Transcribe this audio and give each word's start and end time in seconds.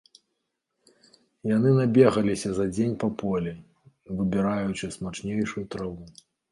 Яны 1.55 1.69
набегаліся 1.79 2.49
за 2.61 2.65
дзень 2.73 2.99
па 3.07 3.13
полі, 3.23 3.51
выбіраючы 4.19 4.95
смачнейшую 4.99 5.63
траву. 5.75 6.05